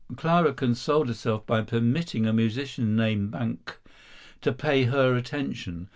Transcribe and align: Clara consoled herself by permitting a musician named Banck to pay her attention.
Clara 0.15 0.51
consoled 0.51 1.09
herself 1.09 1.45
by 1.45 1.61
permitting 1.61 2.25
a 2.25 2.33
musician 2.33 2.95
named 2.95 3.29
Banck 3.33 3.75
to 4.41 4.51
pay 4.51 4.85
her 4.85 5.15
attention. 5.15 5.89